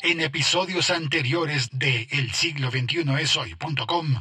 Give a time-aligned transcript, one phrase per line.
[0.00, 4.14] En episodios anteriores de El siglo XXI es hoy.com.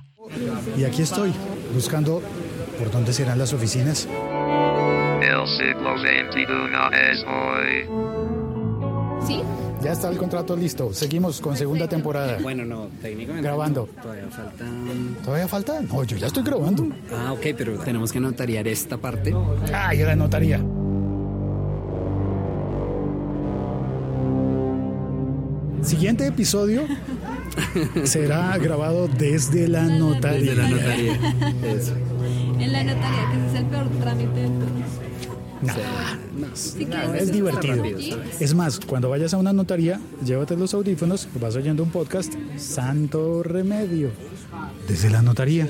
[0.78, 1.32] Y aquí estoy,
[1.74, 2.22] buscando
[2.78, 4.08] por dónde serán las oficinas.
[5.22, 6.44] El siglo XXI
[7.12, 7.88] es hoy.
[9.26, 9.42] ¿Sí?
[9.82, 10.94] Ya está el contrato listo.
[10.94, 12.38] Seguimos con segunda temporada.
[12.42, 13.48] Bueno, no, técnicamente.
[13.48, 13.90] Grabando.
[14.00, 15.16] Todavía faltan.
[15.24, 15.82] ¿Todavía falta?
[15.82, 16.88] No, yo ya estoy grabando.
[17.12, 19.34] Ah, ok, pero tenemos que notariar esta parte.
[19.74, 20.62] Ah, ya la notaría.
[25.92, 26.84] Siguiente episodio
[28.06, 30.40] será grabado desde la notaría.
[30.40, 31.14] Desde la notaría.
[31.66, 31.94] Eso.
[32.58, 34.72] En la notaría, que ese es el peor trámite de todos.
[35.62, 35.74] Nah,
[36.40, 37.84] No, Sí, que no, es divertido.
[38.40, 43.44] Es más, cuando vayas a una notaría, llévate los audífonos, vas oyendo un podcast, Santo
[43.44, 44.12] Remedio,
[44.88, 45.68] desde la notaría.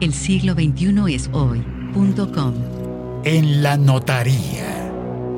[0.00, 2.54] El siglo XXI es hoy.com.
[3.22, 4.75] En la notaría.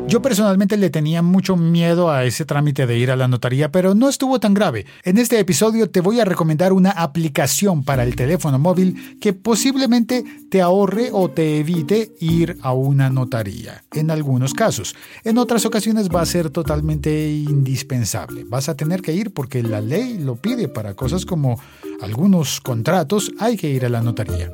[0.09, 3.95] Yo personalmente le tenía mucho miedo a ese trámite de ir a la notaría, pero
[3.95, 4.87] no estuvo tan grave.
[5.05, 10.25] En este episodio te voy a recomendar una aplicación para el teléfono móvil que posiblemente
[10.50, 14.97] te ahorre o te evite ir a una notaría, en algunos casos.
[15.25, 18.44] En otras ocasiones va a ser totalmente indispensable.
[18.44, 21.61] Vas a tener que ir porque la ley lo pide para cosas como
[22.00, 24.50] algunos contratos, hay que ir a la notaría.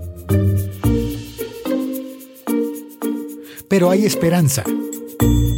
[3.68, 4.64] Pero hay esperanza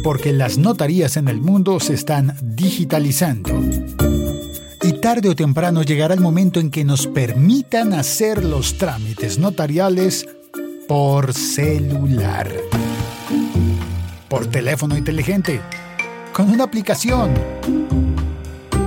[0.07, 3.61] porque las notarías en el mundo se están digitalizando.
[4.81, 10.25] Y tarde o temprano llegará el momento en que nos permitan hacer los trámites notariales
[10.87, 12.49] por celular.
[14.29, 15.59] Por teléfono inteligente.
[16.31, 17.33] Con una aplicación.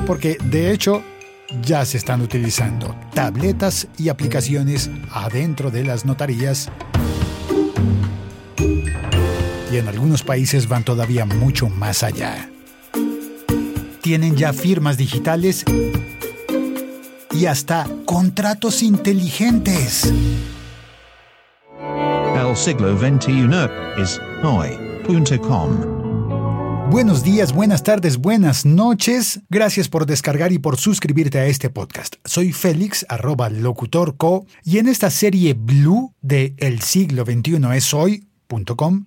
[0.07, 1.03] Porque de hecho
[1.61, 6.71] ya se están utilizando tabletas y aplicaciones adentro de las notarías
[9.71, 12.51] y en algunos países van todavía mucho más allá.
[14.03, 15.65] Tienen ya firmas digitales
[17.33, 20.13] y hasta contratos inteligentes.
[22.35, 23.49] El siglo XXI
[23.99, 26.01] es hoy.com.
[26.91, 29.41] Buenos días, buenas tardes, buenas noches.
[29.49, 32.17] Gracias por descargar y por suscribirte a este podcast.
[32.25, 39.05] Soy Félix, arroba locutorco, y en esta serie Blue de El siglo XXI es hoy.com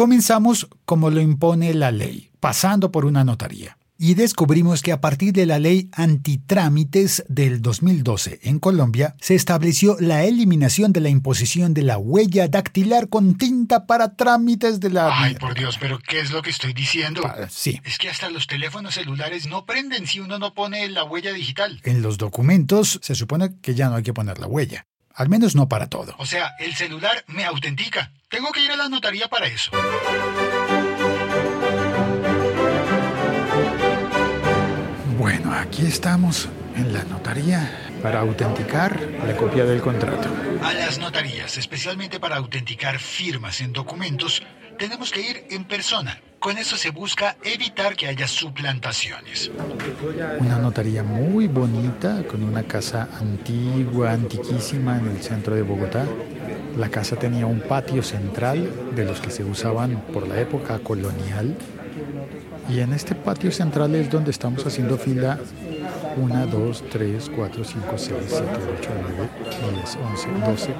[0.00, 3.78] Comenzamos como lo impone la ley, pasando por una notaría.
[3.96, 9.96] Y descubrimos que a partir de la ley antitrámites del 2012 en Colombia, se estableció
[9.98, 15.18] la eliminación de la imposición de la huella dactilar con tinta para trámites de la...
[15.18, 17.22] Ay, por Dios, pero ¿qué es lo que estoy diciendo?
[17.22, 17.80] Pa- sí.
[17.82, 21.80] Es que hasta los teléfonos celulares no prenden si uno no pone la huella digital.
[21.84, 24.84] En los documentos se supone que ya no hay que poner la huella.
[25.16, 26.14] Al menos no para todo.
[26.18, 28.12] O sea, el celular me autentica.
[28.28, 29.70] Tengo que ir a la notaría para eso.
[35.18, 40.28] Bueno, aquí estamos en la notaría para autenticar la copia del contrato.
[40.62, 44.42] A las notarías, especialmente para autenticar firmas en documentos,
[44.78, 46.20] tenemos que ir en persona.
[46.38, 49.50] Con eso se busca evitar que haya suplantaciones.
[50.38, 56.06] Una notaría muy bonita, con una casa antigua, antiquísima en el centro de Bogotá.
[56.76, 61.56] La casa tenía un patio central de los que se usaban por la época colonial.
[62.68, 65.38] Y en este patio central es donde estamos haciendo fila
[66.16, 68.44] 1, 2, 3, 4, 5, 6, 7,
[68.78, 69.28] 8, 9,
[69.74, 70.74] 10, 11, 12,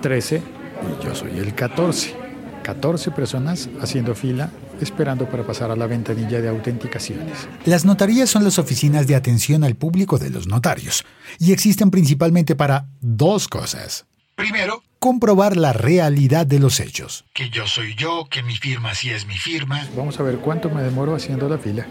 [0.00, 2.14] 13 y yo soy el 14.
[2.62, 4.50] 14 personas haciendo fila
[4.80, 7.48] esperando para pasar a la ventanilla de autenticaciones.
[7.64, 11.04] Las notarías son las oficinas de atención al público de los notarios
[11.38, 14.06] y existen principalmente para dos cosas.
[14.34, 17.24] Primero, comprobar la realidad de los hechos.
[17.34, 19.86] Que yo soy yo, que mi firma sí es mi firma.
[19.96, 21.86] Vamos a ver cuánto me demoro haciendo la fila.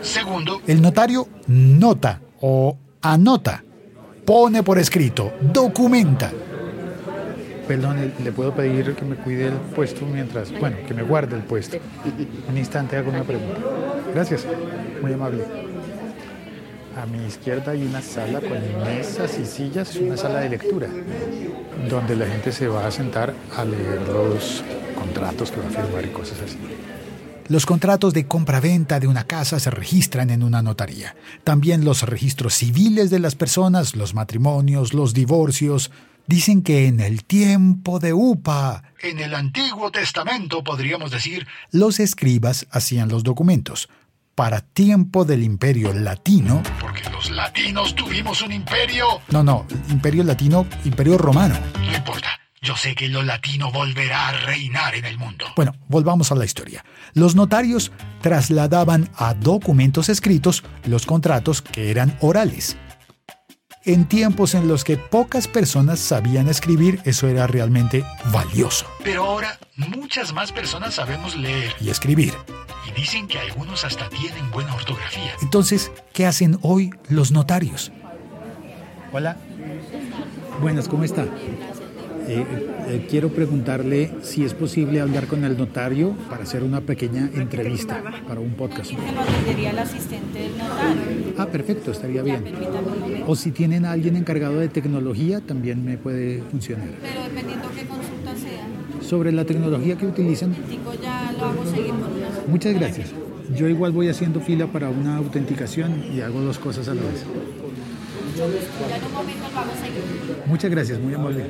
[0.00, 3.64] Segundo, El notario nota o anota,
[4.24, 6.32] pone por escrito, documenta.
[7.66, 11.42] Perdón, ¿le puedo pedir que me cuide el puesto mientras, bueno, que me guarde el
[11.42, 11.78] puesto?
[12.48, 13.60] Un instante hago una pregunta.
[14.12, 14.46] Gracias,
[15.00, 15.44] muy amable.
[17.00, 20.88] A mi izquierda hay una sala con mesas y sillas, es una sala de lectura,
[21.88, 24.62] donde la gente se va a sentar a leer los
[24.94, 26.58] contratos que va a firmar y cosas así.
[27.48, 31.16] Los contratos de compra-venta de una casa se registran en una notaría.
[31.44, 35.90] También los registros civiles de las personas, los matrimonios, los divorcios.
[36.26, 42.66] Dicen que en el tiempo de UPA, en el Antiguo Testamento podríamos decir, los escribas
[42.70, 43.88] hacían los documentos.
[44.34, 49.04] Para tiempo del imperio latino, porque los latinos tuvimos un imperio.
[49.28, 51.54] no, no, imperio latino, imperio romano.
[51.78, 55.46] No importa, yo sé que lo latino volverá a reinar en el mundo.
[55.56, 56.84] Bueno, volvamos a la historia.
[57.12, 57.90] Los notarios
[58.20, 62.76] trasladaban a documentos escritos los contratos que eran orales.
[63.84, 68.86] En tiempos en los que pocas personas sabían escribir, eso era realmente valioso.
[69.02, 72.32] Pero ahora muchas más personas sabemos leer Y escribir.
[72.88, 75.32] y dicen que algunos hasta tienen buena ortografía.
[75.42, 77.90] Entonces, ¿qué hacen hoy los notarios?
[79.12, 79.36] Hola.
[80.60, 81.26] Buenas, ¿cómo está?
[82.28, 82.44] Eh,
[82.88, 88.02] eh, quiero preguntarle si es posible hablar con el notario para hacer una pequeña entrevista
[88.26, 88.90] para un podcast.
[88.90, 91.34] Se lo atendería el asistente del notario.
[91.38, 92.44] Ah, perfecto, estaría bien.
[93.26, 96.88] O si tienen a alguien encargado de tecnología, también me puede funcionar.
[97.00, 101.92] Pero dependiendo qué consulta sea, Sobre la tecnología que utilizan, Tico ya lo hago seguir
[101.92, 102.48] por unas.
[102.48, 103.10] muchas gracias.
[103.56, 107.24] Yo igual voy haciendo fila para una autenticación y hago dos cosas a la vez.
[110.46, 111.44] Muchas gracias, muy amable.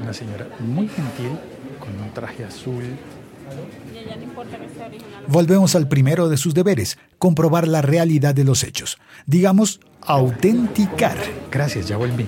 [0.00, 1.38] Una señora muy gentil,
[1.80, 2.84] con un traje azul.
[5.26, 8.98] Volvemos al primero de sus deberes, comprobar la realidad de los hechos.
[9.26, 11.16] Digamos, autenticar.
[11.50, 12.26] Gracias, ya volví.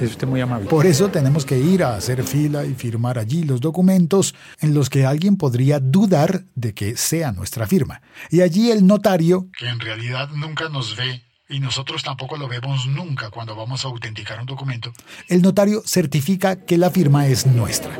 [0.00, 0.68] Es usted muy amable.
[0.68, 4.90] Por eso tenemos que ir a hacer fila y firmar allí los documentos en los
[4.90, 8.02] que alguien podría dudar de que sea nuestra firma.
[8.30, 12.86] Y allí el notario Que en realidad nunca nos ve y nosotros tampoco lo vemos
[12.86, 14.92] nunca cuando vamos a autenticar un documento.
[15.28, 17.98] El notario certifica que la firma es nuestra.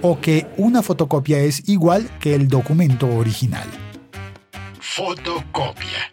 [0.00, 3.68] O que una fotocopia es igual que el documento original.
[4.80, 6.10] Fotocopia.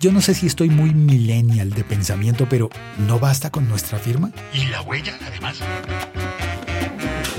[0.00, 2.68] Yo no sé si estoy muy millennial de pensamiento, pero
[3.06, 4.32] ¿no basta con nuestra firma?
[4.52, 5.60] Y la huella, además.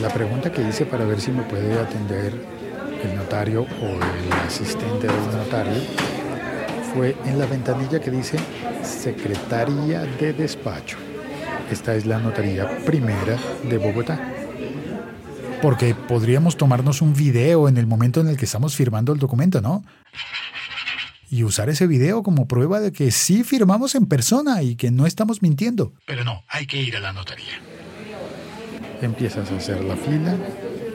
[0.02, 2.34] La pregunta que hice para ver si me puede atender
[3.04, 6.13] el notario o el asistente del notario
[6.94, 8.38] fue en la ventanilla que dice
[8.84, 10.98] Secretaría de Despacho.
[11.72, 13.38] Esta es la notaría primera
[13.68, 14.20] de Bogotá.
[15.62, 19.62] Porque podríamos tomarnos un video en el momento en el que estamos firmando el documento,
[19.62, 19.84] ¿no?
[21.30, 25.08] Y usar ese video como prueba de que sí firmamos en persona y que no
[25.08, 25.94] estamos mintiendo.
[26.06, 27.60] Pero no, hay que ir a la notaría.
[29.02, 30.38] Empiezas a hacer la fila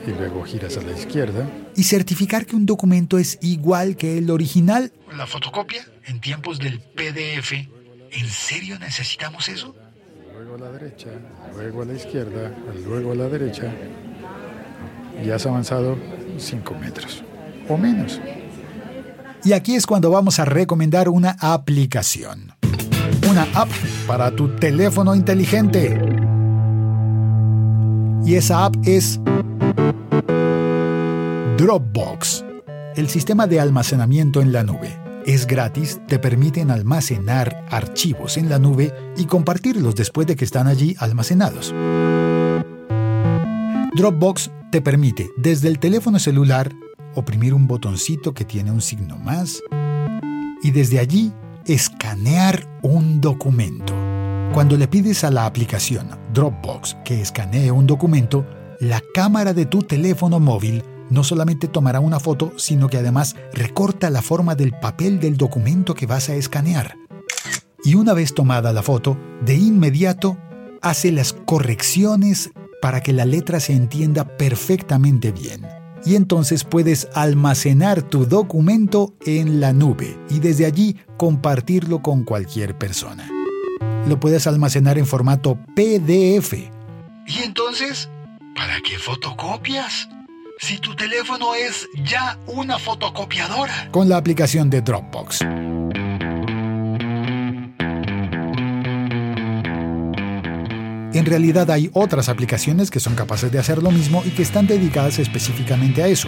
[0.08, 1.48] y luego giras a la izquierda.
[1.76, 4.92] Y certificar que un documento es igual que el original.
[5.16, 7.52] La fotocopia en tiempos del PDF.
[8.10, 9.74] ¿En serio necesitamos eso?
[10.34, 11.08] Luego a la derecha,
[11.54, 12.52] luego a la izquierda,
[12.86, 13.72] luego a la derecha.
[15.24, 15.98] Y has avanzado
[16.38, 17.22] 5 metros
[17.68, 18.20] o menos.
[19.44, 22.52] Y aquí es cuando vamos a recomendar una aplicación.
[23.28, 23.68] Una app
[24.06, 26.00] para tu teléfono inteligente.
[28.24, 29.20] Y esa app es
[31.58, 32.44] Dropbox,
[32.96, 34.96] el sistema de almacenamiento en la nube.
[35.26, 40.66] Es gratis, te permiten almacenar archivos en la nube y compartirlos después de que están
[40.66, 41.74] allí almacenados.
[43.94, 46.72] Dropbox te permite desde el teléfono celular
[47.14, 49.62] oprimir un botoncito que tiene un signo más
[50.62, 51.32] y desde allí
[51.66, 53.92] escanear un documento.
[54.54, 58.46] Cuando le pides a la aplicación Dropbox que escanee un documento,
[58.80, 64.10] la cámara de tu teléfono móvil no solamente tomará una foto, sino que además recorta
[64.10, 66.96] la forma del papel del documento que vas a escanear.
[67.84, 70.36] Y una vez tomada la foto, de inmediato
[70.82, 75.66] hace las correcciones para que la letra se entienda perfectamente bien.
[76.04, 82.78] Y entonces puedes almacenar tu documento en la nube y desde allí compartirlo con cualquier
[82.78, 83.28] persona.
[84.06, 86.54] Lo puedes almacenar en formato PDF.
[87.26, 88.08] ¿Y entonces?
[88.58, 90.08] ¿Para qué fotocopias?
[90.58, 93.88] Si tu teléfono es ya una fotocopiadora.
[93.92, 95.42] con la aplicación de Dropbox.
[101.12, 104.66] En realidad hay otras aplicaciones que son capaces de hacer lo mismo y que están
[104.66, 106.26] dedicadas específicamente a eso,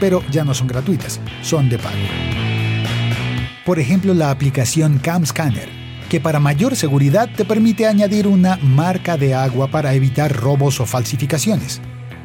[0.00, 1.96] pero ya no son gratuitas, son de pago.
[3.66, 5.68] Por ejemplo, la aplicación Cam Scanner,
[6.08, 10.86] que para mayor seguridad te permite añadir una marca de agua para evitar robos o
[10.86, 11.80] falsificaciones.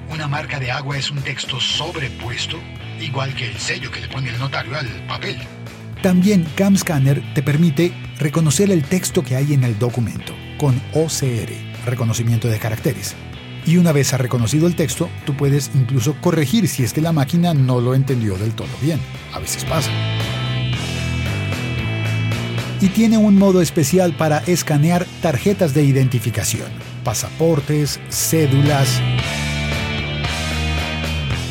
[0.09, 2.57] Una marca de agua es un texto sobrepuesto,
[2.99, 5.37] igual que el sello que le pone el notario al papel.
[6.01, 11.51] También Cam Scanner te permite reconocer el texto que hay en el documento con OCR,
[11.85, 13.15] reconocimiento de caracteres.
[13.65, 17.11] Y una vez ha reconocido el texto, tú puedes incluso corregir si es que la
[17.11, 18.99] máquina no lo entendió del todo bien.
[19.33, 19.91] A veces pasa
[22.81, 26.67] y tiene un modo especial para escanear tarjetas de identificación,
[27.03, 28.99] pasaportes, cédulas.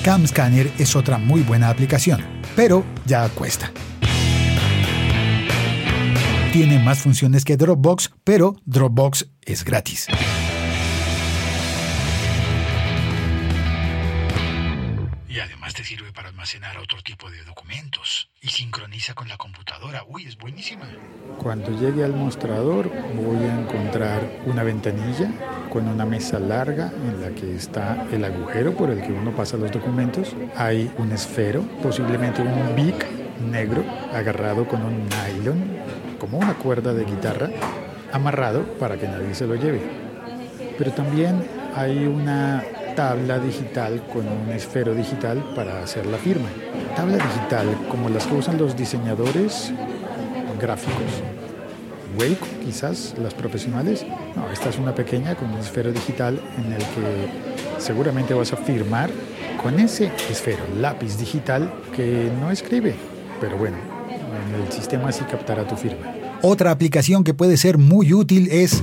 [0.05, 2.21] CamScanner es otra muy buena aplicación,
[2.57, 3.73] pero ya cuesta.
[6.53, 10.09] Tiene más funciones que Dropbox, pero Dropbox es gratis.
[16.41, 20.05] Almacenar otro tipo de documentos y sincroniza con la computadora.
[20.09, 20.89] Uy, es buenísima.
[21.37, 25.31] Cuando llegue al mostrador voy a encontrar una ventanilla
[25.69, 29.59] con una mesa larga en la que está el agujero por el que uno pasa
[29.59, 30.35] los documentos.
[30.57, 33.07] Hay un esfero, posiblemente un bic
[33.43, 35.63] negro agarrado con un nylon,
[36.19, 37.51] como una cuerda de guitarra,
[38.13, 39.83] amarrado para que nadie se lo lleve.
[40.79, 46.49] Pero también hay una tabla digital con un esfero digital para hacer la firma.
[46.97, 49.73] Tabla digital como las que usan los diseñadores
[50.61, 51.23] gráficos.
[52.19, 54.05] Wake, quizás, las profesionales.
[54.37, 57.29] No, esta es una pequeña con un esfero digital en el que
[57.79, 59.11] seguramente vas a firmar
[59.63, 62.95] con ese esfero, lápiz digital que no escribe.
[63.41, 63.77] Pero bueno,
[64.09, 66.13] en el sistema sí captará tu firma.
[66.43, 68.81] Otra aplicación que puede ser muy útil es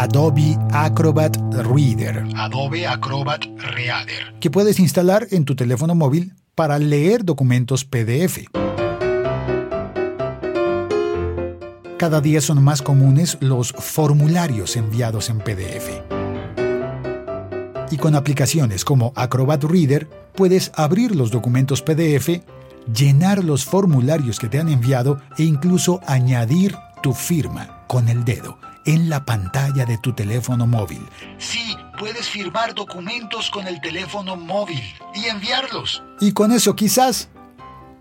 [0.00, 2.24] Adobe Acrobat Reader.
[2.36, 4.32] Adobe Acrobat Reader.
[4.38, 8.46] Que puedes instalar en tu teléfono móvil para leer documentos PDF.
[11.98, 15.90] Cada día son más comunes los formularios enviados en PDF.
[17.90, 22.40] Y con aplicaciones como Acrobat Reader puedes abrir los documentos PDF,
[22.94, 28.58] llenar los formularios que te han enviado e incluso añadir tu firma con el dedo
[28.88, 31.06] en la pantalla de tu teléfono móvil.
[31.36, 34.82] Sí, puedes firmar documentos con el teléfono móvil
[35.14, 36.02] y enviarlos.
[36.20, 37.28] Y con eso quizás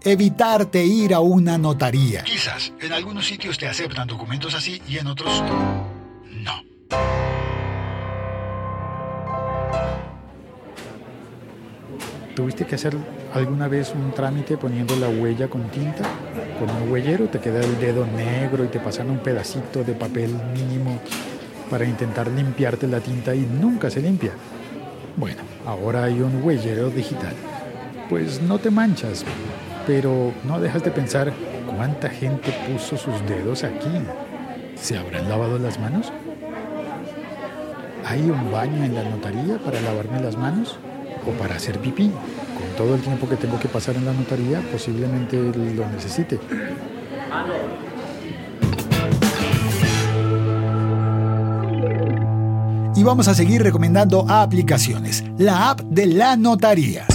[0.01, 2.24] evitarte ir a una notaría.
[2.24, 5.44] Quizás, en algunos sitios te aceptan documentos así y en otros
[6.32, 6.63] no.
[12.34, 12.96] ¿Tuviste que hacer
[13.34, 16.03] alguna vez un trámite poniendo la huella con tinta?
[16.59, 20.31] Con un huellero te queda el dedo negro y te pasan un pedacito de papel
[20.53, 20.99] mínimo
[21.69, 24.31] para intentar limpiarte la tinta y nunca se limpia.
[25.15, 27.33] Bueno, ahora hay un huellero digital.
[28.09, 29.23] Pues no te manchas,
[29.85, 31.31] pero no dejas de pensar
[31.75, 33.91] cuánta gente puso sus dedos aquí.
[34.75, 36.11] ¿Se habrán lavado las manos?
[38.05, 40.79] ¿Hay un baño en la notaría para lavarme las manos?
[41.27, 42.11] ¿O para hacer pipí?
[42.77, 46.39] Todo el tiempo que tengo que pasar en la notaría, posiblemente lo necesite.
[52.96, 55.24] Y vamos a seguir recomendando aplicaciones.
[55.39, 57.07] La app de la notaría.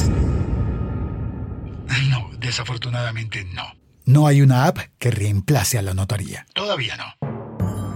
[2.11, 3.63] No, desafortunadamente no.
[4.05, 6.45] No hay una app que reemplace a la notaría.
[6.55, 7.22] Todavía no.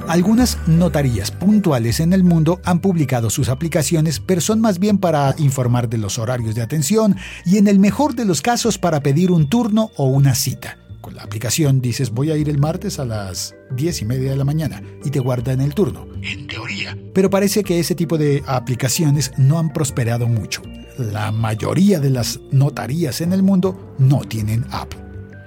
[0.08, 5.34] Algunas notarías puntuales en el mundo han publicado sus aplicaciones, pero son más bien para
[5.38, 9.32] informar de los horarios de atención y en el mejor de los casos para pedir
[9.32, 10.78] un turno o una cita.
[11.00, 14.36] Con la aplicación dices voy a ir el martes a las 10 y media de
[14.36, 16.06] la mañana y te guardan el turno.
[16.22, 16.96] En teoría.
[17.12, 20.62] Pero parece que ese tipo de aplicaciones no han prosperado mucho.
[20.98, 24.94] La mayoría de las notarías en el mundo no tienen app.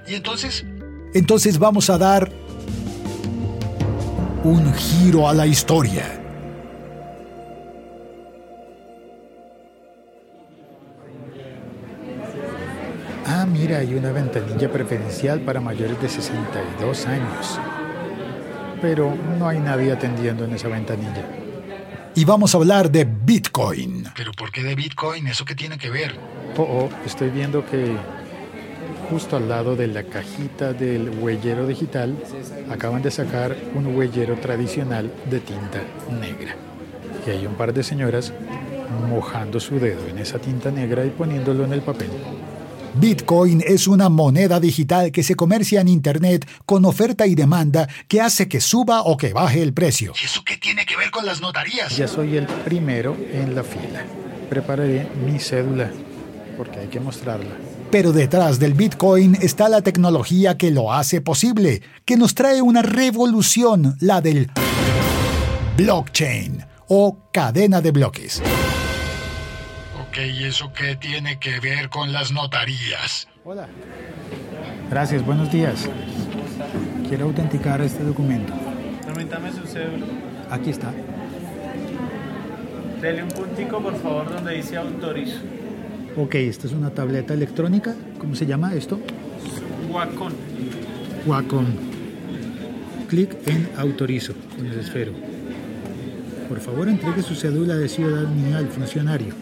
[0.06, 0.66] ¿Y entonces?
[1.14, 2.30] Entonces vamos a dar
[4.44, 6.18] un giro a la historia.
[13.26, 17.60] Ah, mira, hay una ventanilla preferencial para mayores de 62 años.
[18.80, 21.24] Pero no hay nadie atendiendo en esa ventanilla.
[22.14, 24.04] Y vamos a hablar de Bitcoin.
[24.16, 25.26] ¿Pero por qué de Bitcoin?
[25.26, 26.16] ¿Eso qué tiene que ver?
[26.56, 27.94] Oh, oh, estoy viendo que
[29.10, 32.16] justo al lado de la cajita del huellero digital
[32.70, 35.82] acaban de sacar un huellero tradicional de tinta
[36.20, 36.54] negra.
[37.26, 38.32] Y hay un par de señoras
[39.08, 42.10] mojando su dedo en esa tinta negra y poniéndolo en el papel.
[42.94, 48.20] Bitcoin es una moneda digital que se comercia en Internet con oferta y demanda que
[48.20, 50.12] hace que suba o que baje el precio.
[50.20, 51.96] ¿Y eso qué tiene que ver con las notarías?
[51.96, 54.04] Ya soy el primero en la fila.
[54.48, 55.90] Prepararé mi cédula
[56.56, 57.54] porque hay que mostrarla.
[57.90, 62.82] Pero detrás del Bitcoin está la tecnología que lo hace posible, que nos trae una
[62.82, 64.48] revolución, la del
[65.76, 68.40] blockchain o cadena de bloques.
[70.00, 73.26] Ok, ¿y eso qué tiene que ver con las notarías?
[73.44, 73.66] Hola.
[74.88, 75.88] Gracias, buenos días.
[77.08, 78.52] Quiero autenticar este documento.
[79.04, 80.06] Permítame su cédula.
[80.48, 80.92] Aquí está.
[83.00, 85.40] Dele un puntico, por favor, donde dice autorizo.
[86.16, 87.94] Ok, esta es una tableta electrónica.
[88.18, 88.98] ¿Cómo se llama esto?
[89.90, 90.32] Wacom.
[91.26, 91.66] Wacom.
[93.08, 95.12] Clic en autorizo con el esfero.
[96.48, 99.34] Por favor, entregue su cédula de ciudadanía al funcionario.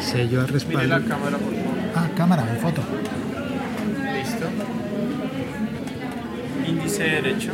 [0.00, 0.82] Sello al respaldo.
[0.82, 1.76] Mire la cámara, por favor.
[1.94, 2.82] Ah, cámara, mi foto.
[4.14, 4.46] Listo.
[7.04, 7.52] Derecho.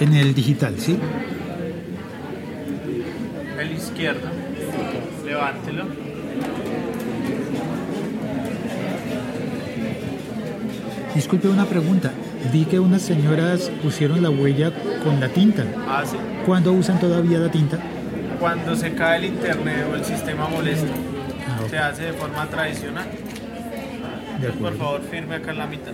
[0.00, 0.98] En el digital, ¿sí?
[3.58, 4.28] El izquierdo.
[5.24, 5.84] Levántelo.
[11.14, 12.12] Disculpe una pregunta.
[12.52, 14.72] Vi que unas señoras pusieron la huella
[15.04, 15.64] con la tinta.
[15.88, 16.16] Ah, sí.
[16.44, 17.78] ¿Cuándo usan todavía la tinta?
[18.40, 20.92] Cuando se cae el internet o el sistema molesta.
[21.48, 21.60] Ah.
[21.70, 23.06] Se hace de forma tradicional.
[24.40, 25.92] De Por favor, firme acá en la mitad.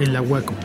[0.00, 0.56] En la Wacom.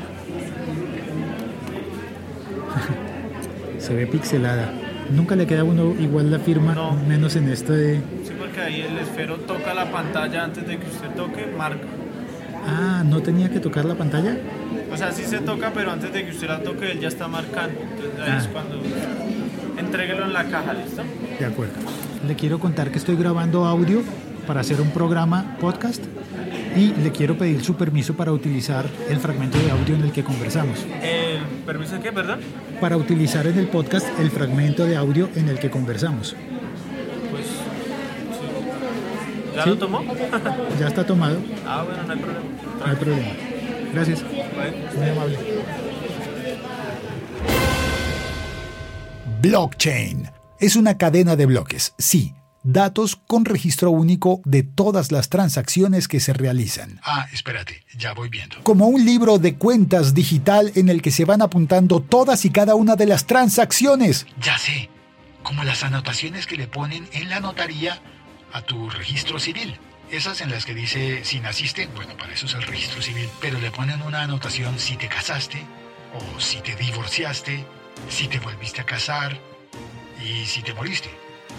[3.79, 4.71] Se ve pixelada.
[5.11, 6.93] Nunca le queda a uno igual la firma, No.
[7.07, 7.95] menos en este de...
[8.23, 11.85] Sí, porque ahí el esfero toca la pantalla antes de que usted toque, marca.
[12.67, 14.37] Ah, ¿no tenía que tocar la pantalla?
[14.93, 17.27] O sea, sí se toca, pero antes de que usted la toque, él ya está
[17.27, 17.79] marcando.
[17.81, 18.37] Entonces ahí Ah.
[18.37, 18.81] es cuando...
[19.77, 21.01] Entréguelo en la caja, ¿listo?
[21.39, 21.73] De acuerdo.
[22.27, 24.01] Le quiero contar que estoy grabando audio
[24.45, 26.03] para hacer un programa podcast
[26.75, 30.23] y le quiero pedir su permiso para utilizar el fragmento de audio en el que
[30.23, 30.85] conversamos.
[31.01, 32.39] Eh, ¿Permiso de qué, perdón?
[32.79, 36.35] Para utilizar en el podcast el fragmento de audio en el que conversamos.
[37.31, 37.45] Pues...
[37.45, 37.51] sí.
[39.55, 39.69] ¿Ya Sí.
[39.69, 40.03] lo tomó?
[40.79, 42.45] Ya está tomado, ah, bueno, no hay problema.
[42.79, 43.27] no hay problema.
[43.93, 44.23] Gracias.
[44.97, 45.37] Muy amable.
[49.41, 56.07] Blockchain es una cadena de bloques, sí, datos con registro único de todas las transacciones
[56.07, 56.99] que se realizan.
[57.03, 58.61] Ah, espérate, ya voy viendo.
[58.63, 62.75] Como un libro de cuentas digital en el que se van apuntando todas y cada
[62.75, 64.27] una de las transacciones.
[64.41, 64.89] Ya sé,
[65.43, 68.01] como las anotaciones que le ponen en la notaría
[68.53, 69.77] a tu registro civil.
[70.11, 73.59] Esas en las que dice si naciste, bueno, para eso es el registro civil, pero
[73.59, 75.63] le ponen una anotación si te casaste,
[76.15, 77.63] o si te divorciaste,
[78.09, 79.39] si te volviste a casar,
[80.23, 81.09] y si te moriste.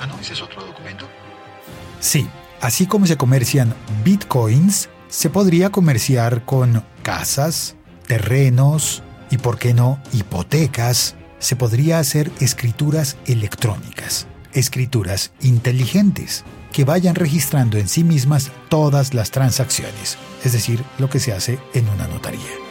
[0.00, 1.06] Ah, no, ese es otro documento.
[2.00, 2.26] Sí,
[2.60, 10.00] así como se comercian bitcoins, se podría comerciar con casas, terrenos y, por qué no,
[10.12, 11.16] hipotecas.
[11.38, 19.30] Se podría hacer escrituras electrónicas, escrituras inteligentes, que vayan registrando en sí mismas todas las
[19.30, 22.69] transacciones, es decir, lo que se hace en una notaría.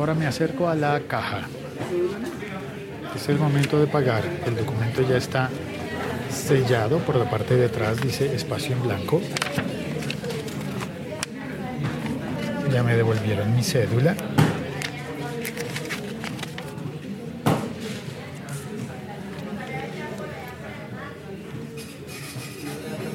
[0.00, 1.42] Ahora me acerco a la caja.
[3.14, 4.24] Es el momento de pagar.
[4.46, 5.50] El documento ya está
[6.30, 9.20] sellado por la parte de atrás, dice espacio en blanco.
[12.72, 14.16] Ya me devolvieron mi cédula.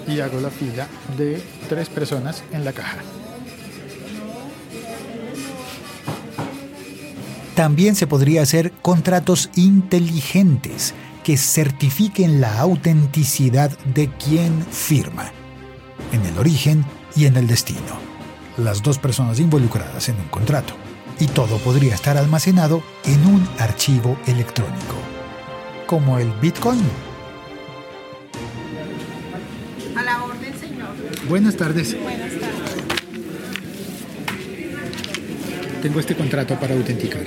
[0.08, 2.98] Y hago la fila de tres personas en la caja.
[7.56, 15.32] También se podría hacer contratos inteligentes que certifiquen la autenticidad de quien firma,
[16.12, 17.80] en el origen y en el destino,
[18.58, 20.74] las dos personas involucradas en un contrato.
[21.18, 24.96] Y todo podría estar almacenado en un archivo electrónico,
[25.88, 26.84] como el Bitcoin.
[29.96, 30.90] A la orden, señor.
[31.30, 31.98] Buenas tardes.
[32.04, 32.25] Buenas
[35.86, 37.22] Tengo este contrato para autenticar.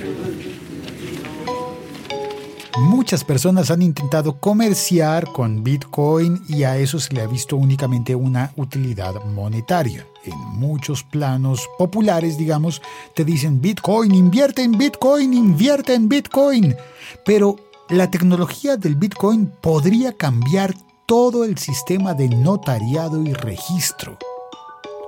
[2.77, 8.15] Muchas personas han intentado comerciar con Bitcoin y a eso se le ha visto únicamente
[8.15, 10.05] una utilidad monetaria.
[10.25, 12.81] En muchos planos populares, digamos,
[13.15, 16.75] te dicen Bitcoin, invierte en Bitcoin, invierte en Bitcoin.
[17.23, 17.55] Pero
[17.87, 24.17] la tecnología del Bitcoin podría cambiar todo el sistema de notariado y registro,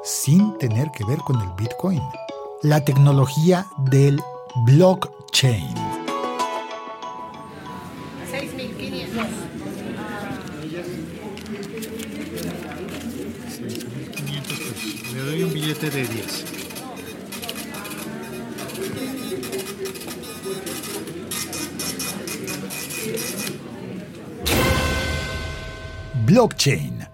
[0.05, 1.99] sin tener que ver con el Bitcoin.
[2.63, 4.21] La tecnología del
[4.67, 5.73] blockchain.
[8.31, 9.27] 6.500.
[15.11, 16.45] Le doy un billete de 10.
[26.27, 27.07] Blockchain.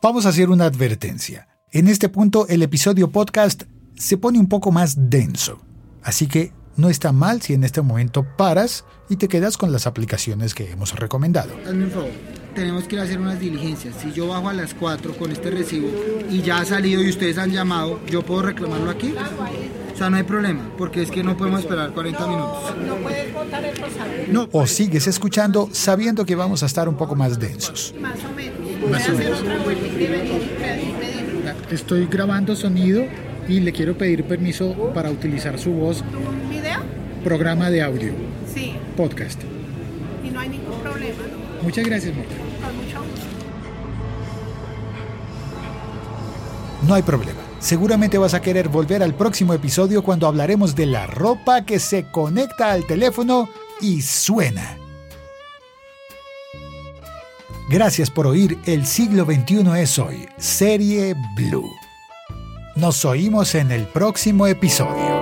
[0.00, 1.49] Vamos a hacer una advertencia.
[1.72, 3.62] En este punto el episodio podcast
[3.94, 5.60] se pone un poco más denso,
[6.02, 9.86] así que no está mal si en este momento paras y te quedas con las
[9.86, 11.54] aplicaciones que hemos recomendado.
[11.64, 12.10] Hazme un favor,
[12.56, 13.94] tenemos que ir a hacer unas diligencias.
[14.02, 15.86] Si yo bajo a las 4 con este recibo
[16.28, 19.14] y ya ha salido y ustedes han llamado, ¿yo puedo reclamarlo aquí?
[19.94, 22.76] O sea, no hay problema, porque es que no podemos esperar 40 minutos.
[22.84, 24.24] No puedes votar el rosario.
[24.32, 24.48] No.
[24.50, 27.94] O sigues escuchando sabiendo que vamos a estar un poco más densos.
[28.00, 28.58] Más o menos.
[28.58, 31.09] Más Voy o a hacer menos.
[31.70, 33.04] Estoy grabando sonido
[33.48, 36.80] y le quiero pedir permiso para utilizar su voz, ¿Un video?
[37.24, 38.12] programa de audio,
[38.52, 38.74] Sí.
[38.96, 39.40] podcast.
[40.24, 41.62] Y no hay ningún problema, ¿no?
[41.62, 42.34] Muchas gracias, Marta.
[42.34, 43.26] Con mucho gusto.
[46.88, 47.38] No hay problema.
[47.60, 52.04] Seguramente vas a querer volver al próximo episodio cuando hablaremos de la ropa que se
[52.10, 53.48] conecta al teléfono
[53.82, 54.76] y suena.
[57.70, 61.70] Gracias por oír El siglo XXI es hoy, serie Blue.
[62.74, 65.20] Nos oímos en el próximo episodio.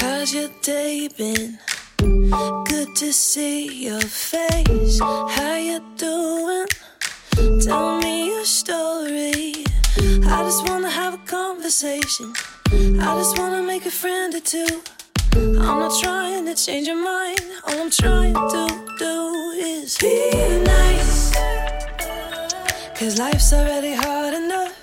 [0.00, 1.58] How's your day been?
[1.98, 4.98] Good to see your face.
[4.98, 6.68] How you doing?
[7.60, 9.62] Tell me your story.
[9.98, 12.32] I just wanna have a conversation.
[12.72, 14.82] I just wanna make a friend or two.
[15.34, 17.40] I'm not trying to change your mind.
[17.66, 19.14] All I'm trying to do
[19.56, 20.30] is be
[20.64, 21.32] nice.
[22.98, 24.74] Cause life's already hard enough.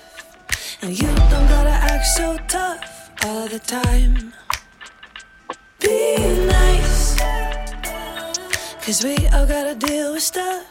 [0.82, 4.32] And you don't gotta act so tough all the time.
[5.80, 6.16] Be
[6.46, 7.16] nice.
[8.84, 10.64] Cause we all gotta deal with stuff.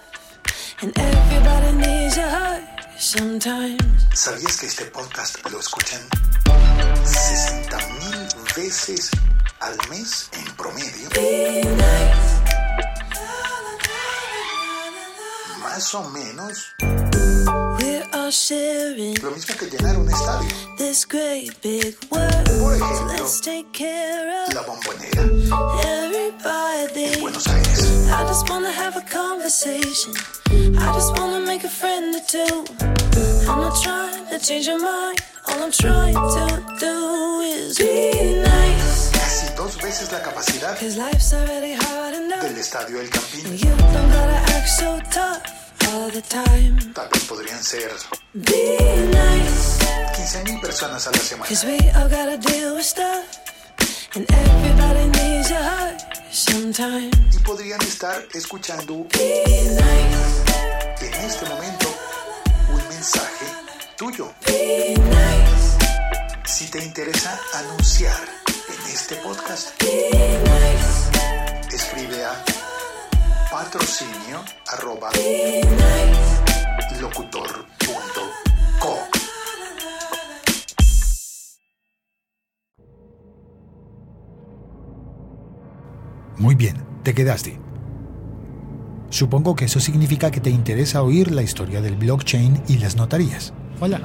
[0.81, 2.63] And everybody needs a hug
[2.97, 3.83] sometimes.
[4.13, 6.52] ¿Sabías que este podcast lo escuchan 60 mil
[8.55, 9.09] veces
[9.59, 11.09] al mes en promedio?
[11.13, 12.41] Be nice.
[15.61, 16.75] Más o menos
[17.79, 20.49] We're all sharing lo mismo que llenar un estadio.
[20.77, 22.45] this great big world.
[22.59, 25.23] Por So ejemplo, let's take care of la bombonera
[25.83, 27.19] everybody.
[27.21, 28.07] Buenos Aires.
[28.11, 30.13] I just wanna have a conversation.
[30.77, 32.65] I just wanna make a friend or two.
[33.49, 35.19] I'm not trying to change your mind.
[35.47, 39.11] All I'm trying to do is be nice.
[39.11, 42.41] Casi dos veces la capacidad Cause life's already hard enough.
[42.43, 43.57] del estadio El Campín.
[43.57, 45.41] You don't gotta act so tough
[45.93, 46.93] all the time.
[46.93, 47.91] Tal vez podrían ser
[48.33, 48.77] Be
[49.11, 49.79] nice.
[50.15, 51.47] 15 mil personas a la semana.
[51.49, 53.25] Cause we all gotta deal with stuff.
[54.15, 55.97] And everybody needs a hug
[56.31, 57.35] sometimes.
[57.35, 59.43] Y podrían estar escuchando Be
[59.75, 60.43] nice.
[61.01, 61.82] en este momento
[63.97, 64.31] tuyo.
[66.45, 68.17] Si te interesa anunciar
[68.67, 69.71] en este podcast,
[71.71, 72.43] escribe a
[73.51, 75.09] patrocinio arroba
[76.99, 78.97] locutor.co.
[86.37, 87.59] Muy bien, te quedaste.
[89.09, 93.53] Supongo que eso significa que te interesa oír la historia del blockchain y las notarías.
[93.85, 93.99] Hola,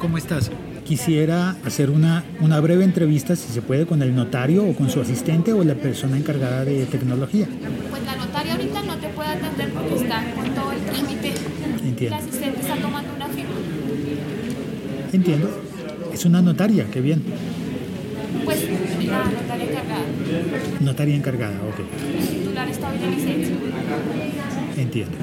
[0.00, 0.50] ¿cómo estás?
[0.84, 5.00] Quisiera hacer una, una breve entrevista, si se puede, con el notario o con su
[5.00, 7.46] asistente o la persona encargada de tecnología.
[7.88, 11.34] Pues la notaria ahorita no te puede atender porque está con todo el trámite.
[11.84, 12.16] Entiendo.
[12.16, 13.54] El asistente está tomando una firma.
[15.12, 15.50] Entiendo.
[16.12, 17.22] Es una notaria, qué bien.
[18.44, 18.64] Pues
[19.06, 20.04] la notaria encargada.
[20.80, 21.78] Notaria encargada, ok.
[22.18, 23.54] El titular está hoy de licencia.
[24.78, 25.16] Entiendo.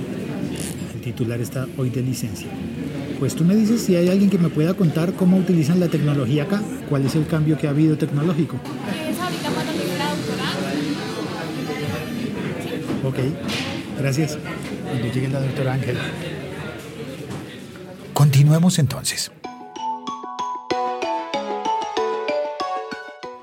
[0.95, 2.47] El titular está hoy de licencia.
[3.19, 6.43] Pues tú me dices si hay alguien que me pueda contar cómo utilizan la tecnología
[6.43, 8.55] acá, cuál es el cambio que ha habido tecnológico.
[9.09, 10.43] Es ahorita cuando llegue la doctora.
[13.03, 13.17] Ok,
[13.99, 14.37] gracias.
[14.83, 15.99] Cuando llegue la doctora Ángela.
[18.13, 19.31] Continuemos entonces.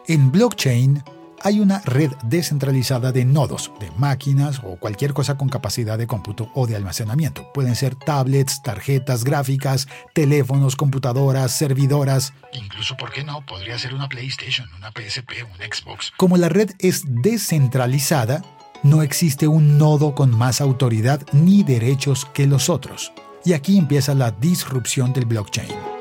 [0.06, 1.02] En blockchain
[1.46, 6.50] hay una red descentralizada de nodos, de máquinas o cualquier cosa con capacidad de cómputo
[6.56, 7.52] o de almacenamiento.
[7.52, 12.32] Pueden ser tablets, tarjetas gráficas, teléfonos, computadoras, servidoras.
[12.52, 13.46] Incluso, ¿por qué no?
[13.46, 16.12] Podría ser una PlayStation, una PSP, un Xbox.
[16.16, 18.42] Como la red es descentralizada,
[18.82, 23.12] no existe un nodo con más autoridad ni derechos que los otros.
[23.44, 25.95] Y aquí empieza la disrupción del blockchain.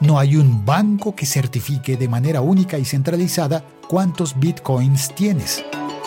[0.00, 5.64] No hay un banco que certifique de manera única y centralizada cuántos bitcoins tienes.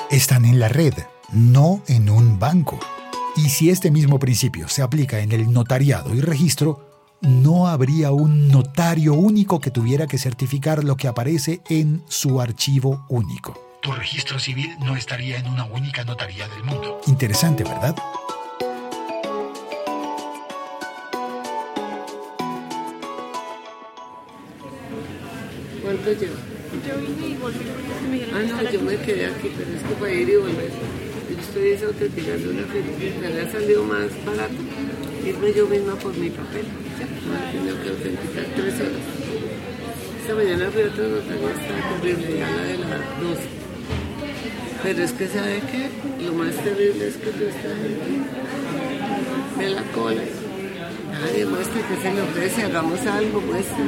[0.09, 0.93] Están en la red,
[1.33, 2.79] no en un banco.
[3.35, 8.47] Y si este mismo principio se aplica en el notariado y registro, no habría un
[8.47, 13.59] notario único que tuviera que certificar lo que aparece en su archivo único.
[13.81, 17.01] Tu registro civil no estaría en una única notaría del mundo.
[17.07, 17.95] Interesante, ¿verdad?
[25.81, 26.39] ¿Cuánto lleva?
[26.87, 28.77] Yo vine y volví porque me dijeron Ah, no, yo aquí.
[28.77, 30.71] me quedé aquí, pero es que para ir y volver.
[31.29, 32.91] Yo estoy autenticando una firma.
[33.35, 34.53] Me ha salido más barato
[35.25, 36.65] irme yo misma por mi papel.
[37.27, 39.05] No he tenido que autenticar tres horas.
[40.21, 43.41] Esta mañana fui a otra notaría, estaba terrible, ya la de las 12.
[44.83, 45.89] Pero es que, ¿sabe qué?
[46.25, 47.73] Lo más terrible es que tú estás.
[49.57, 50.21] Ve la cola.
[51.21, 53.85] Nadie muestra que se le ofrece, hagamos algo, muestra.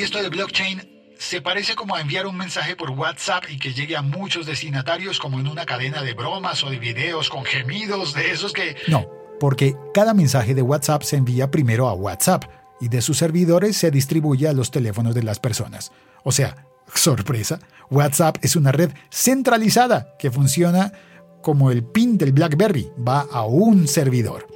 [0.00, 0.80] Y esto de blockchain
[1.18, 5.18] se parece como a enviar un mensaje por WhatsApp y que llegue a muchos destinatarios
[5.18, 8.78] como en una cadena de bromas o de videos con gemidos de esos que...
[8.88, 9.06] No,
[9.38, 12.44] porque cada mensaje de WhatsApp se envía primero a WhatsApp
[12.80, 15.92] y de sus servidores se distribuye a los teléfonos de las personas.
[16.24, 17.60] O sea, sorpresa,
[17.90, 20.94] WhatsApp es una red centralizada que funciona
[21.42, 24.46] como el pin del BlackBerry, va a un servidor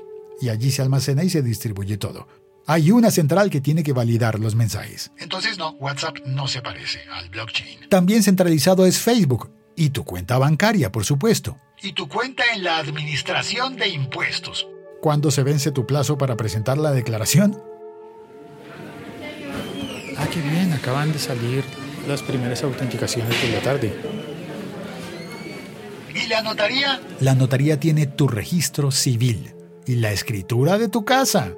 [0.41, 2.44] y allí se almacena y se distribuye todo.
[2.67, 5.13] Hay una central que tiene que validar los mensajes.
[5.19, 7.89] Entonces no, WhatsApp no se parece al blockchain.
[7.91, 11.59] También centralizado es Facebook y tu cuenta bancaria, por supuesto.
[11.83, 14.67] Y tu cuenta en la administración de impuestos.
[15.03, 17.63] ¿Cuándo se vence tu plazo para presentar la declaración?
[20.17, 21.65] Ah, qué bien, acaban de salir
[22.09, 23.95] las primeras autenticaciones de la tarde.
[26.15, 27.03] ¿Y la notaría?
[27.21, 31.55] La notaría tiene tu registro civil y la escritura de tu casa.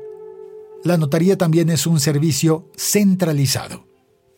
[0.85, 3.87] La notaría también es un servicio centralizado.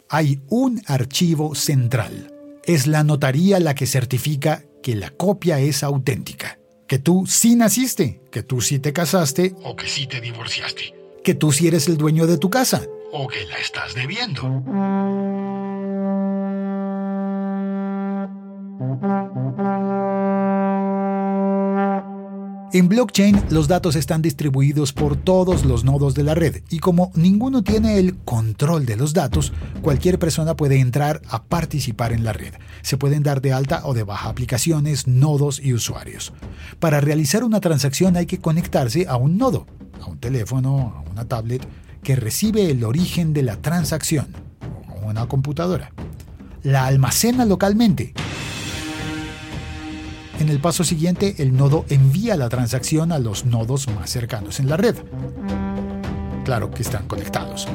[0.09, 2.33] Hay un archivo central.
[2.64, 8.20] Es la notaría la que certifica que la copia es auténtica, que tú sí naciste,
[8.31, 10.94] que tú sí te casaste, O que sí te divorciaste.
[11.24, 12.87] que tú sí eres el dueño de tu casa.
[13.12, 14.42] O que la estás debiendo.
[22.70, 27.11] En blockchain los datos están distribuidos por todos los nodos de la red y como
[27.14, 32.35] ninguno tiene el control de los datos, cualquier persona puede entrar a participar en la
[32.35, 32.52] red.
[32.83, 36.35] Se pueden dar de alta o de baja aplicaciones, nodos y usuarios.
[36.78, 39.66] Para realizar una transacción hay que conectarse a un nodo,
[40.02, 41.66] a un teléfono, a una tablet,
[42.02, 44.26] que recibe el origen de la transacción,
[44.90, 45.92] o una computadora.
[46.62, 48.12] La almacena localmente
[50.38, 54.68] en el paso siguiente, el nodo envía la transacción a los nodos más cercanos en
[54.68, 54.94] la red.
[56.44, 57.66] Claro que están conectados.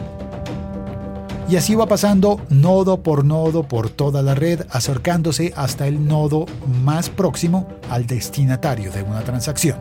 [1.50, 6.46] Y así va pasando nodo por nodo por toda la red, acercándose hasta el nodo
[6.84, 9.78] más próximo al destinatario de una transacción.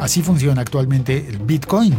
[0.00, 1.94] Así funciona actualmente el Bitcoin,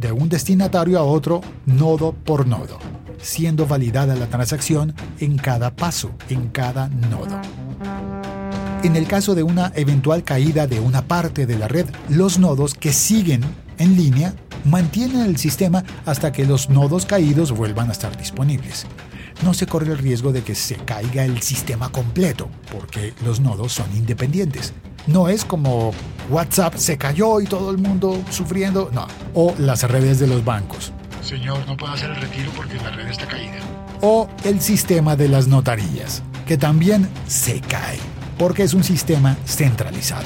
[0.00, 2.87] de un destinatario a otro, nodo por nodo
[3.28, 7.38] siendo validada la transacción en cada paso, en cada nodo.
[8.82, 12.74] En el caso de una eventual caída de una parte de la red, los nodos
[12.74, 13.42] que siguen
[13.76, 18.86] en línea mantienen el sistema hasta que los nodos caídos vuelvan a estar disponibles.
[19.44, 23.72] No se corre el riesgo de que se caiga el sistema completo, porque los nodos
[23.72, 24.72] son independientes.
[25.06, 25.92] No es como
[26.30, 29.06] WhatsApp se cayó y todo el mundo sufriendo, no.
[29.34, 30.92] O las redes de los bancos
[31.28, 33.58] Señor, no puedo hacer el retiro porque la red está caída.
[34.00, 37.98] o el sistema de las notarías, que también se cae,
[38.38, 40.24] porque es un sistema centralizado.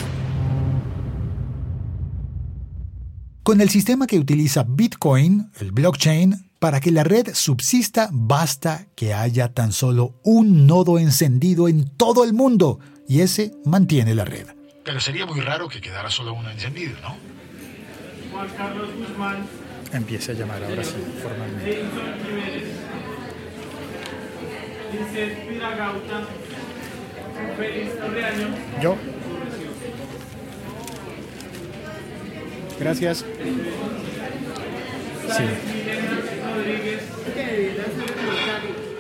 [3.42, 9.12] Con el sistema que utiliza Bitcoin, el blockchain, para que la red subsista basta que
[9.12, 14.46] haya tan solo un nodo encendido en todo el mundo, y ese mantiene la red.
[14.84, 17.16] Pero sería muy raro que quedara solo uno encendido, ¿no?
[18.30, 19.61] Juan Carlos Guzmán.
[19.92, 21.84] Empiece a llamar ahora sí, formalmente.
[28.80, 28.96] Yo.
[32.80, 33.24] Gracias.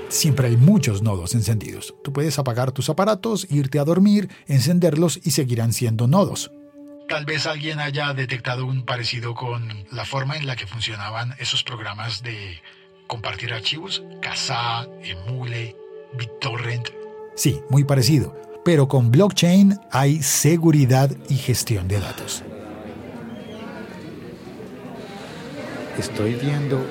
[0.08, 1.94] Siempre hay muchos nodos encendidos.
[2.04, 6.52] Tú puedes apagar tus aparatos, irte a dormir, encenderlos y seguirán siendo nodos.
[7.12, 11.62] Tal vez alguien haya detectado un parecido con la forma en la que funcionaban esos
[11.62, 12.62] programas de
[13.06, 15.76] compartir archivos, Kazaa, Emule,
[16.16, 16.88] BitTorrent.
[17.34, 22.42] Sí, muy parecido, pero con blockchain hay seguridad y gestión de datos.
[25.98, 26.82] Estoy viendo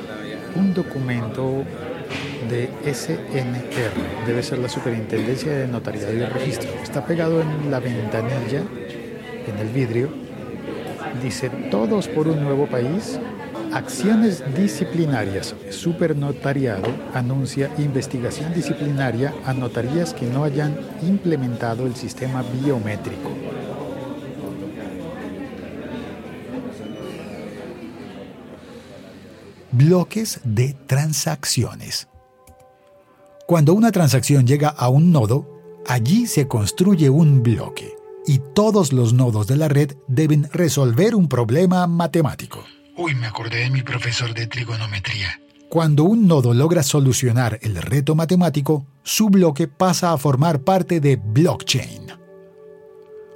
[0.53, 1.65] un documento
[2.47, 6.69] de SNR, debe ser la Superintendencia de Notariado y Registro.
[6.83, 8.63] Está pegado en la ventanilla,
[9.47, 10.09] en el vidrio.
[11.21, 13.19] Dice, todos por un nuevo país,
[13.73, 15.55] acciones disciplinarias.
[15.69, 23.31] Supernotariado anuncia investigación disciplinaria a notarías que no hayan implementado el sistema biométrico.
[29.73, 32.09] bloques de transacciones.
[33.47, 39.13] Cuando una transacción llega a un nodo, allí se construye un bloque y todos los
[39.13, 42.63] nodos de la red deben resolver un problema matemático.
[42.97, 45.39] Uy, me acordé de mi profesor de trigonometría.
[45.69, 51.15] Cuando un nodo logra solucionar el reto matemático, su bloque pasa a formar parte de
[51.15, 52.07] blockchain.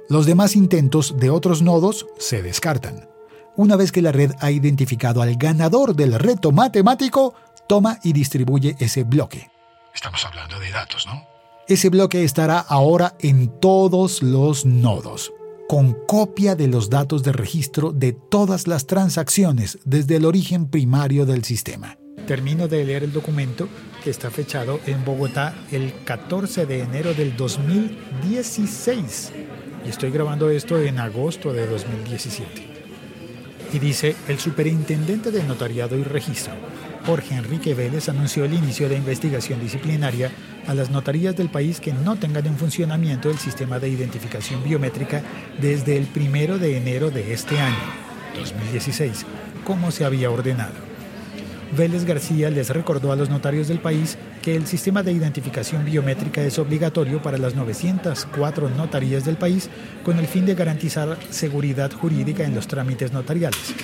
[0.08, 3.08] Los demás intentos de otros nodos se descartan.
[3.56, 7.34] Una vez que la red ha identificado al ganador del reto matemático,
[7.66, 9.50] toma y distribuye ese bloque.
[9.94, 11.35] Estamos hablando de datos, ¿no?
[11.68, 15.32] Ese bloque estará ahora en todos los nodos,
[15.68, 21.26] con copia de los datos de registro de todas las transacciones desde el origen primario
[21.26, 21.98] del sistema.
[22.24, 23.66] Termino de leer el documento
[24.04, 29.32] que está fechado en Bogotá el 14 de enero del 2016
[29.84, 32.76] y estoy grabando esto en agosto de 2017
[33.72, 36.54] y dice, el superintendente de notariado y registro,
[37.06, 40.32] Jorge Enrique Vélez, anunció el inicio de investigación disciplinaria
[40.66, 45.22] a las notarías del país que no tengan en funcionamiento el sistema de identificación biométrica
[45.60, 47.76] desde el primero de enero de este año,
[48.34, 49.24] 2016,
[49.64, 50.74] como se había ordenado.
[51.76, 56.42] Vélez García les recordó a los notarios del país que el sistema de identificación biométrica
[56.42, 59.70] es obligatorio para las 904 notarías del país
[60.04, 63.74] con el fin de garantizar seguridad jurídica en los trámites notariales.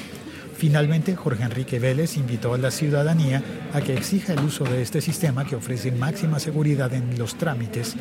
[0.63, 5.01] Finalmente, Jorge Enrique Vélez invitó a la ciudadanía a que exija el uso de este
[5.01, 7.97] sistema que ofrece máxima seguridad en los trámites,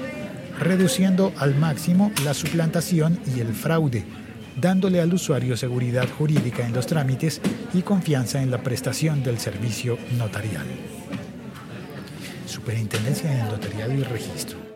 [0.59, 4.05] reduciendo al máximo la suplantación y el fraude
[4.57, 7.41] dándole al usuario seguridad jurídica en los trámites
[7.73, 10.67] y confianza en la prestación del servicio notarial.
[12.45, 14.70] Superintendencia de Notariado y Registro.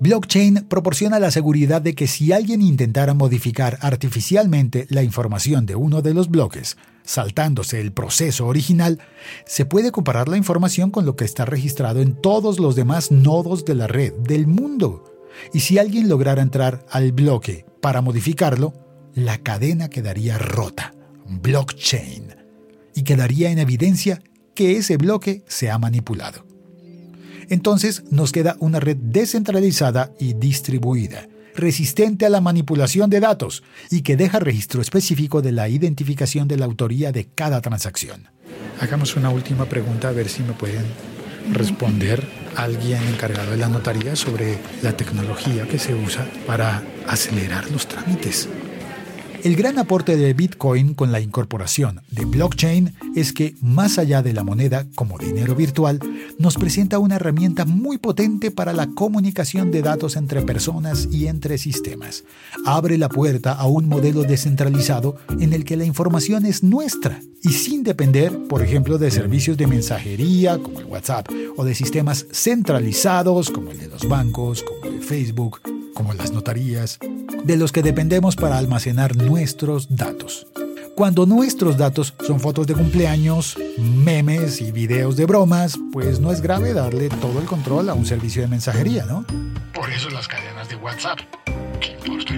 [0.00, 6.00] Blockchain proporciona la seguridad de que si alguien intentara modificar artificialmente la información de uno
[6.00, 8.98] de los bloques, saltándose el proceso original,
[9.44, 13.66] se puede comparar la información con lo que está registrado en todos los demás nodos
[13.66, 15.04] de la red del mundo.
[15.52, 18.72] Y si alguien lograra entrar al bloque para modificarlo,
[19.12, 20.94] la cadena quedaría rota,
[21.26, 22.36] blockchain,
[22.94, 24.22] y quedaría en evidencia
[24.54, 26.49] que ese bloque se ha manipulado.
[27.50, 34.02] Entonces nos queda una red descentralizada y distribuida, resistente a la manipulación de datos y
[34.02, 38.28] que deja registro específico de la identificación de la autoría de cada transacción.
[38.80, 40.84] Hagamos una última pregunta a ver si me pueden
[41.52, 47.88] responder alguien encargado de la notaría sobre la tecnología que se usa para acelerar los
[47.88, 48.48] trámites.
[49.42, 54.34] El gran aporte de Bitcoin con la incorporación de blockchain es que, más allá de
[54.34, 55.98] la moneda como dinero virtual,
[56.38, 61.56] nos presenta una herramienta muy potente para la comunicación de datos entre personas y entre
[61.56, 62.24] sistemas.
[62.66, 67.48] Abre la puerta a un modelo descentralizado en el que la información es nuestra y
[67.48, 73.50] sin depender, por ejemplo, de servicios de mensajería como el WhatsApp o de sistemas centralizados
[73.50, 75.60] como el de los bancos, como el de Facebook,
[75.94, 76.98] como las notarías,
[77.44, 80.46] de los que dependemos para almacenar nuestros datos.
[80.94, 86.42] Cuando nuestros datos son fotos de cumpleaños, memes y videos de bromas, pues no es
[86.42, 89.24] grave darle todo el control a un servicio de mensajería, ¿no?
[89.72, 91.18] Por eso las cadenas de WhatsApp.
[91.80, 92.34] ¿Qué importa?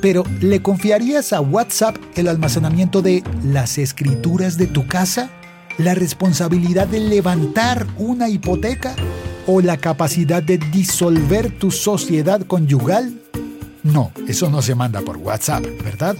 [0.00, 5.28] Pero, ¿le confiarías a WhatsApp el almacenamiento de las escrituras de tu casa?
[5.76, 8.94] ¿La responsabilidad de levantar una hipoteca?
[9.52, 13.20] ¿O la capacidad de disolver tu sociedad conyugal?
[13.82, 16.16] No, eso no se manda por WhatsApp, ¿verdad?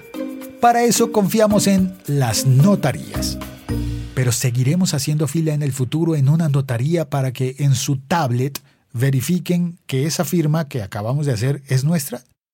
[0.61, 3.39] Para eso confiamos en las notarías.
[4.17, 8.61] Pero seguiremos haciendo fila en el futuro en una notaría para que en su tablet
[8.93, 12.25] verifiquen que esa firma que acabamos de hacer es nuestra.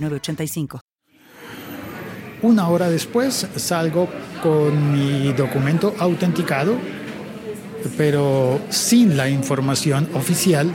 [0.00, 0.80] 906985.
[2.42, 4.08] Una hora después salgo
[4.42, 6.76] con mi documento autenticado,
[7.96, 10.70] pero sin la información oficial,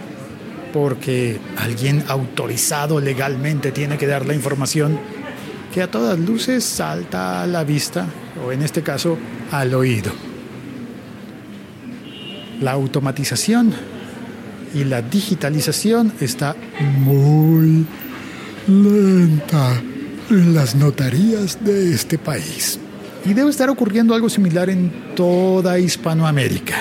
[0.73, 4.97] porque alguien autorizado legalmente tiene que dar la información
[5.73, 8.07] que a todas luces salta a la vista,
[8.45, 9.17] o en este caso
[9.51, 10.11] al oído.
[12.59, 13.73] La automatización
[14.73, 16.55] y la digitalización está
[16.99, 17.85] muy
[18.67, 19.81] lenta
[20.29, 22.79] en las notarías de este país.
[23.25, 26.75] Y debe estar ocurriendo algo similar en toda Hispanoamérica.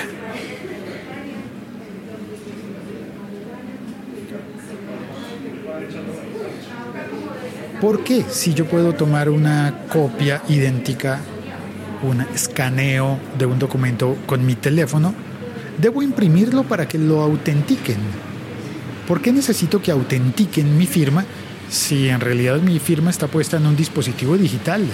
[7.79, 11.19] ¿Por qué si yo puedo tomar una copia idéntica,
[12.03, 15.15] un escaneo de un documento con mi teléfono,
[15.79, 17.97] debo imprimirlo para que lo autentiquen?
[19.07, 21.25] ¿Por qué necesito que autentiquen mi firma
[21.71, 24.85] si en realidad mi firma está puesta en un dispositivo digital,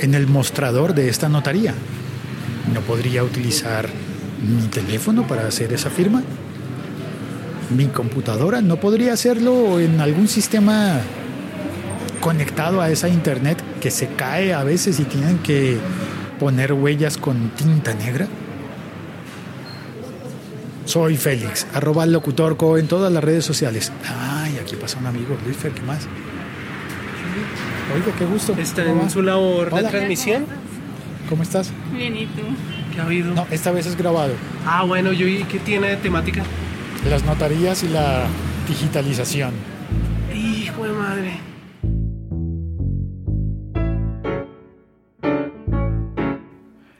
[0.00, 1.74] en, el mostrador de esta notaría.
[2.72, 3.88] ¿No podría utilizar
[4.40, 6.22] mi teléfono para hacer esa firma?
[7.76, 11.00] ¿Mi computadora no podría hacerlo en algún sistema
[12.20, 15.78] conectado a esa internet que se cae a veces y tienen que
[16.38, 18.28] poner huellas con tinta negra?
[20.84, 23.92] Soy Félix, arroba locutorco en todas las redes sociales.
[24.06, 24.37] Ay,
[24.88, 26.06] aquí pasa un amigo, Luis Fer, ¿qué más?
[27.94, 28.54] Oiga, qué gusto.
[28.58, 30.46] ¿Está en su labor de transmisión?
[31.28, 31.70] ¿Cómo estás?
[31.92, 32.42] Bien, ¿y tú?
[32.94, 33.34] ¿Qué ha habido?
[33.34, 34.32] No, esta vez es grabado.
[34.66, 36.42] Ah, bueno, ¿yo y qué tiene de temática?
[37.08, 38.26] Las notarías y la
[38.66, 39.52] digitalización.
[40.34, 41.40] Hijo de madre.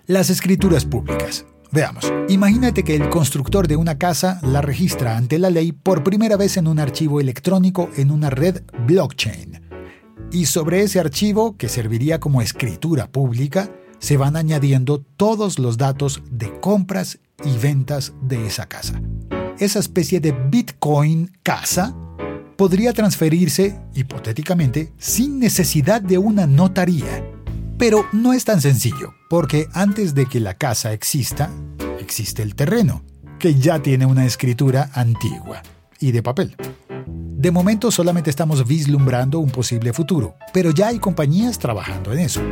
[0.06, 1.46] Las escrituras públicas.
[1.70, 6.36] Veamos, imagínate que el constructor de una casa la registra ante la ley por primera
[6.38, 9.60] vez en un archivo electrónico en una red blockchain.
[10.32, 16.22] Y sobre ese archivo, que serviría como escritura pública, se van añadiendo todos los datos
[16.30, 19.02] de compras y ventas de esa casa.
[19.58, 21.94] Esa especie de Bitcoin casa
[22.56, 27.27] podría transferirse, hipotéticamente, sin necesidad de una notaría.
[27.78, 31.48] Pero no es tan sencillo, porque antes de que la casa exista,
[32.00, 33.04] existe el terreno,
[33.38, 35.62] que ya tiene una escritura antigua
[36.00, 36.56] y de papel.
[37.06, 42.42] De momento solamente estamos vislumbrando un posible futuro, pero ya hay compañías trabajando en eso.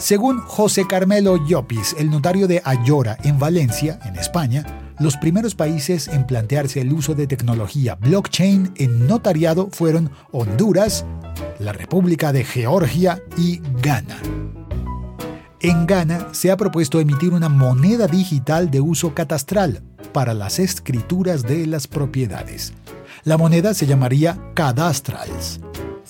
[0.00, 6.08] Según José Carmelo Llopis, el notario de Ayora en Valencia, en España, los primeros países
[6.08, 11.04] en plantearse el uso de tecnología blockchain en notariado fueron Honduras,
[11.58, 14.16] la República de Georgia y Ghana.
[15.60, 19.82] En Ghana se ha propuesto emitir una moneda digital de uso catastral
[20.14, 22.72] para las escrituras de las propiedades.
[23.24, 25.60] La moneda se llamaría Cadastrals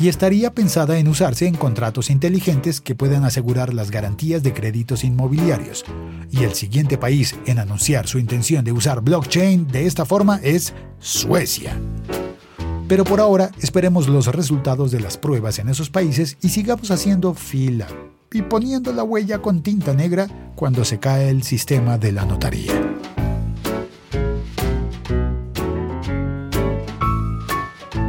[0.01, 5.05] y estaría pensada en usarse en contratos inteligentes que puedan asegurar las garantías de créditos
[5.05, 5.85] inmobiliarios.
[6.31, 10.73] Y el siguiente país en anunciar su intención de usar blockchain de esta forma es
[10.99, 11.79] Suecia.
[12.89, 17.35] Pero por ahora esperemos los resultados de las pruebas en esos países y sigamos haciendo
[17.35, 17.87] fila
[18.33, 22.73] y poniendo la huella con tinta negra cuando se cae el sistema de la notaría.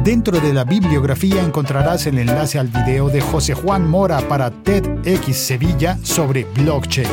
[0.04, 5.36] Dentro de la bibliografía encontrarás el enlace al video de José Juan Mora para TEDx
[5.36, 7.06] Sevilla sobre blockchain.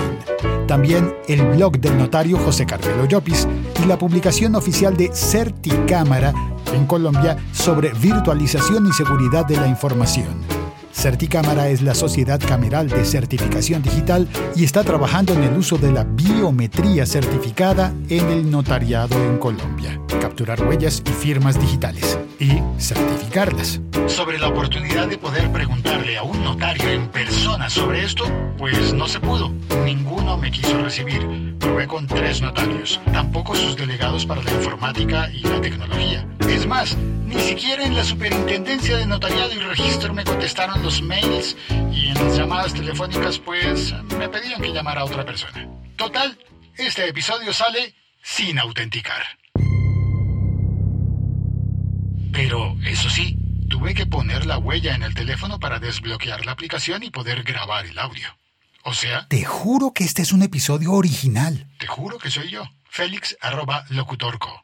[0.67, 3.47] También el blog del notario José Carmelo Llopis
[3.83, 6.33] y la publicación oficial de Certicámara
[6.73, 10.58] en Colombia sobre virtualización y seguridad de la información.
[10.99, 15.93] Certicámara es la sociedad cameral de certificación digital y está trabajando en el uso de
[15.93, 19.97] la biometría certificada en el notariado en Colombia.
[20.19, 23.79] Capturar huellas y firmas digitales y certificarlas.
[24.07, 28.25] Sobre la oportunidad de poder preguntarle a un notario en persona sobre esto,
[28.57, 29.53] pues no se pudo.
[29.85, 31.55] Ninguno me quiso recibir.
[31.59, 36.27] Probé con tres notarios, tampoco sus delegados para la informática y la tecnología.
[36.49, 41.55] Es más, ni siquiera en la superintendencia de notariado y registro me contestaron los mails
[41.91, 45.67] y en las llamadas telefónicas pues me pedían que llamara a otra persona.
[45.95, 46.37] Total,
[46.77, 49.21] este episodio sale sin autenticar.
[52.31, 53.37] Pero eso sí,
[53.69, 57.85] tuve que poner la huella en el teléfono para desbloquear la aplicación y poder grabar
[57.85, 58.27] el audio.
[58.83, 61.67] O sea, Te juro que este es un episodio original.
[61.79, 62.63] te juro que soy yo.
[62.89, 64.63] Félix arroba locutorco.